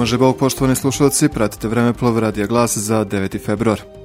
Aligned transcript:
pomaže 0.00 0.18
Bog, 0.18 0.38
poštovani 0.38 0.76
slušalci, 0.76 1.28
pratite 1.28 1.68
vreme 1.68 1.92
plov 1.92 2.18
radija 2.18 2.46
glas 2.46 2.78
za 2.78 3.04
9. 3.04 3.36
februar. 3.44 3.99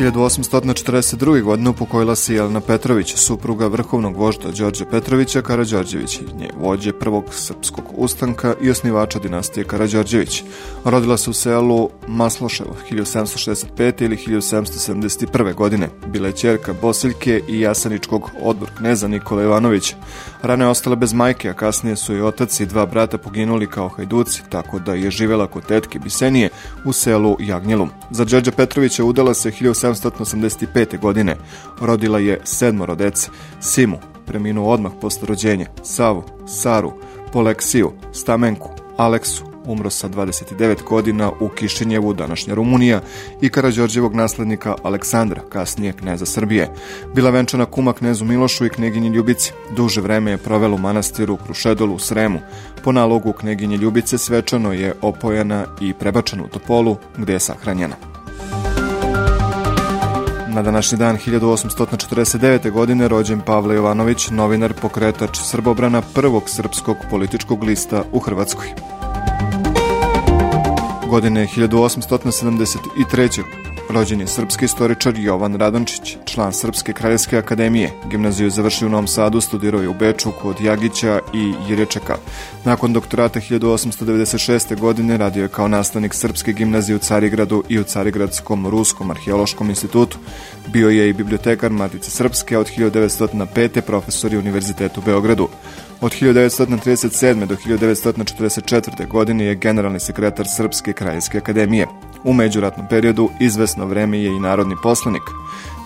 1842. 0.00 1.42
godine 1.42 1.70
upokojila 1.70 2.14
se 2.14 2.34
Jelena 2.34 2.60
Petrović, 2.60 3.14
supruga 3.16 3.66
vrhovnog 3.66 4.16
vožda 4.16 4.50
Đorđe 4.50 4.84
Petrovića 4.90 5.42
Karađorđević, 5.42 6.20
nje 6.20 6.50
vođe 6.60 6.92
prvog 6.92 7.24
srpskog 7.30 7.84
ustanka 7.96 8.54
i 8.62 8.70
osnivača 8.70 9.18
dinastije 9.18 9.64
Karađorđević. 9.64 10.44
Rodila 10.84 11.16
se 11.16 11.30
u 11.30 11.32
selu 11.32 11.90
Masloševo 12.08 12.76
1765. 12.90 14.04
ili 14.04 14.16
1771. 14.16 15.54
godine. 15.54 15.88
Bila 16.06 16.26
je 16.26 16.36
čerka 16.36 16.74
Bosiljke 16.82 17.40
i 17.48 17.60
jasaničkog 17.60 18.30
odbor 18.42 18.70
kneza 18.78 19.08
Nikola 19.08 19.42
Ivanovića. 19.42 19.96
Rano 20.42 20.64
je 20.64 20.68
ostala 20.70 20.96
bez 20.96 21.12
majke, 21.12 21.50
a 21.50 21.54
kasnije 21.54 21.96
su 21.96 22.14
i 22.14 22.22
otac 22.22 22.60
i 22.60 22.66
dva 22.66 22.86
brata 22.86 23.18
poginuli 23.18 23.66
kao 23.66 23.88
hajduci, 23.88 24.42
tako 24.48 24.78
da 24.78 24.94
je 24.94 25.10
živela 25.10 25.46
kod 25.46 25.66
tetke 25.66 25.98
Bisenije 25.98 26.48
u 26.84 26.92
selu 26.92 27.36
Jagnjelum. 27.40 27.90
Za 28.10 28.24
Đorđa 28.24 28.52
Petrovića 28.52 29.04
udala 29.04 29.34
se 29.34 29.50
1785. 29.90 30.98
godine. 30.98 31.36
Rodila 31.80 32.18
je 32.18 32.40
sedmoro 32.44 32.94
dece, 32.94 33.30
Simu, 33.60 33.98
preminuo 34.26 34.70
odmah 34.70 34.92
posle 35.00 35.28
rođenja, 35.28 35.66
Savu, 35.82 36.24
Saru, 36.46 36.92
Poleksiju, 37.32 37.92
Stamenku, 38.12 38.70
Aleksu, 38.96 39.50
umro 39.64 39.90
sa 39.90 40.08
29 40.08 40.82
godina 40.84 41.30
u 41.40 41.48
Kišinjevu, 41.48 42.14
današnja 42.14 42.54
Rumunija, 42.54 43.00
i 43.40 43.48
Karađorđevog 43.48 44.14
naslednika 44.14 44.74
Aleksandra, 44.82 45.42
kasnije 45.48 45.92
kneza 45.92 46.26
Srbije. 46.26 46.68
Bila 47.14 47.30
venčana 47.30 47.64
kuma 47.64 47.92
knezu 47.92 48.24
Milošu 48.24 48.66
i 48.66 48.70
kneginji 48.70 49.08
Ljubici. 49.08 49.52
Duže 49.76 50.00
vreme 50.00 50.30
je 50.30 50.38
provela 50.38 50.74
u 50.74 50.78
manastiru 50.78 51.36
Krušedolu 51.36 51.94
u 51.94 51.98
Sremu. 51.98 52.38
Po 52.84 52.92
nalogu 52.92 53.32
kneginje 53.32 53.76
Ljubice 53.76 54.18
svečano 54.18 54.72
je 54.72 54.94
opojena 55.02 55.66
i 55.80 55.94
prebačena 55.94 56.44
u 56.44 56.48
Topolu, 56.48 56.96
gde 57.16 57.32
je 57.32 57.40
sahranjena. 57.40 58.09
Na 60.54 60.62
današnji 60.62 60.98
dan 60.98 61.18
1849. 61.26 62.70
godine 62.70 63.08
rođen 63.08 63.40
Pavle 63.40 63.74
Jovanović, 63.74 64.30
novinar, 64.30 64.72
pokretač 64.82 65.38
Srbobrana 65.38 66.02
prvog 66.14 66.50
srpskog 66.50 66.96
političkog 67.10 67.62
lista 67.62 68.02
u 68.12 68.18
Hrvatskoj. 68.18 68.66
Godine 71.10 71.46
1873. 71.56 73.69
Rođen 73.92 74.20
je 74.20 74.26
srpski 74.26 74.64
istoričar 74.64 75.14
Jovan 75.18 75.54
Radončić, 75.54 76.16
član 76.24 76.52
Srpske 76.52 76.92
kraljevske 76.92 77.38
akademije. 77.38 77.90
Gimnaziju 78.10 78.46
je 78.46 78.50
završio 78.50 78.86
u 78.86 78.90
Novom 78.90 79.06
Sadu, 79.06 79.40
studirao 79.40 79.82
je 79.82 79.88
u 79.88 79.94
Beču 79.94 80.30
kod 80.42 80.60
Jagića 80.60 81.20
i 81.34 81.52
Jirečeka. 81.68 82.16
Nakon 82.64 82.92
doktorata 82.92 83.40
1896. 83.40 84.80
godine 84.80 85.16
radio 85.16 85.42
je 85.42 85.48
kao 85.48 85.68
nastavnik 85.68 86.14
Srpske 86.14 86.52
gimnazije 86.52 86.96
u 86.96 86.98
Carigradu 86.98 87.64
i 87.68 87.78
u 87.78 87.84
Carigradskom 87.84 88.66
Ruskom 88.66 89.10
arheološkom 89.10 89.68
institutu. 89.68 90.18
Bio 90.72 90.88
je 90.88 91.08
i 91.08 91.12
bibliotekar 91.12 91.70
Matice 91.70 92.10
Srpske, 92.10 92.58
od 92.58 92.70
1905. 92.76 93.80
profesor 93.80 94.32
i 94.32 94.38
Univerzitetu 94.38 95.00
u 95.00 95.04
Beogradu. 95.04 95.48
Od 96.00 96.12
1937. 96.12 97.46
do 97.46 97.56
1944. 97.56 99.08
godine 99.08 99.44
je 99.44 99.54
generalni 99.54 100.00
sekretar 100.00 100.46
Srpske 100.48 100.92
kraljevske 100.92 101.38
akademije. 101.38 101.86
U 102.24 102.32
međuratnom 102.32 102.86
periodu 102.88 103.28
izvesno 103.40 103.86
vreme 103.86 104.18
je 104.18 104.36
i 104.36 104.40
narodni 104.40 104.74
poslanik. 104.82 105.22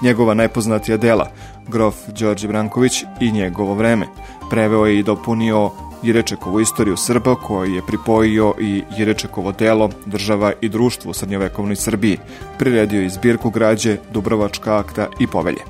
Njegova 0.02 0.34
najpoznatija 0.34 0.96
dela, 0.96 1.30
grof 1.68 1.94
Đorđe 2.08 2.48
Branković 2.48 3.04
i 3.20 3.32
njegovo 3.32 3.74
vreme, 3.74 4.06
preveo 4.50 4.86
je 4.86 4.98
i 4.98 5.02
dopunio 5.02 5.70
Jirečekovu 6.02 6.60
istoriju 6.60 6.96
Srba 6.96 7.34
koji 7.34 7.74
je 7.74 7.86
pripojio 7.86 8.55
i 8.61 8.83
Jirečekovo 8.96 9.52
delo, 9.52 9.90
država 10.06 10.52
i 10.61 10.68
društvo 10.68 11.11
u 11.11 11.14
srednjovekovnoj 11.14 11.77
Srbiji, 11.77 12.18
priredio 12.58 13.02
i 13.02 13.11
zbirku 13.11 13.51
građe, 13.51 13.96
Dubrovačka 14.12 14.78
akta 14.78 15.08
i 15.18 15.27
povelje. 15.27 15.61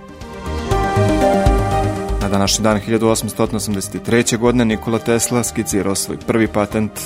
Na 2.23 2.29
današnji 2.29 2.63
dan 2.63 2.81
1883. 2.89 4.39
godine 4.39 4.65
Nikola 4.65 4.99
Tesla 4.99 5.45
skicirao 5.45 5.95
svoj 5.95 6.17
prvi 6.27 6.47
patent 6.47 7.01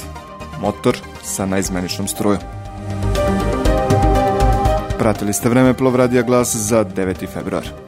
motor 0.61 0.97
sa 1.23 1.47
najizmeničnom 1.47 2.09
strujom. 2.09 2.58
Pratili 4.99 5.33
ste 5.33 5.49
vreme 5.49 5.75
radija 5.97 6.23
glas 6.23 6.57
za 6.57 6.85
9. 6.85 7.27
februar. 7.29 7.88